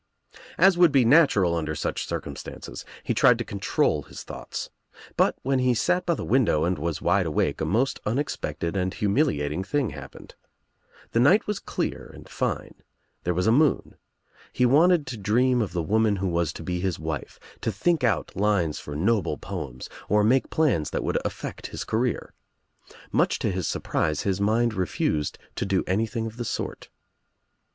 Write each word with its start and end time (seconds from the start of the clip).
As 0.57 0.79
would 0.79 0.91
be 0.91 1.05
natural 1.05 1.53
under 1.53 1.75
such 1.75 2.07
circumstances, 2.07 2.83
he 3.03 3.13
tried 3.13 3.37
to 3.37 3.45
control 3.45 4.01
his 4.01 4.23
thoughts, 4.23 4.71
but 5.15 5.37
when 5.43 5.59
he 5.59 5.75
sat 5.75 6.07
by 6.07 6.15
the 6.15 6.25
window 6.25 6.63
and 6.63 6.79
was 6.79 7.03
wide 7.03 7.27
awake 7.27 7.61
a 7.61 7.65
most 7.65 7.99
unexpected 8.03 8.75
and 8.75 8.95
humiliating 8.95 9.63
thing 9.63 9.91
happened. 9.91 10.33
The 11.11 11.19
night 11.19 11.45
was 11.45 11.59
clear 11.59 12.09
and 12.15 12.25
Rne/> 12.25 12.73
There 13.25 13.35
was 13.35 13.45
a 13.45 13.51
moon. 13.51 13.93
He 14.51 14.65
wanted 14.65 15.05
to 15.05 15.17
dream 15.17 15.61
of 15.61 15.71
the 15.71 15.83
woman 15.83 16.15
who 16.15 16.29
was 16.29 16.51
to 16.53 16.63
be 16.63 16.79
his 16.79 16.97
wife, 16.97 17.39
to 17.61 17.71
think 17.71 18.03
out 18.03 18.31
linea 18.35 18.73
for 18.73 18.95
noble 18.95 19.37
poems 19.37 19.87
or 20.09 20.23
make 20.23 20.49
plans 20.49 20.89
that 20.89 21.03
would 21.03 21.19
affect 21.23 21.67
his 21.67 21.83
career. 21.83 22.33
Much 23.11 23.37
to 23.37 23.51
his 23.51 23.67
surprise 23.67 24.21
his 24.23 24.41
mind 24.41 24.73
refused 24.73 25.37
to 25.57 25.63
do 25.63 25.83
anything 25.85 26.25
of 26.25 26.37
the 26.37 26.43
sort. 26.45 26.89